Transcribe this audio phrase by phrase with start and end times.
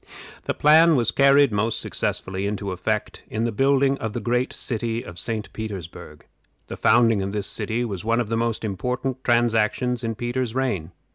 [0.45, 5.03] This plan was carried most successfully into effect in the building of the great city
[5.05, 5.53] of St.
[5.53, 6.25] Petersburg.
[6.65, 10.91] The founding of this city was one of the most important transactions in Peter's reign.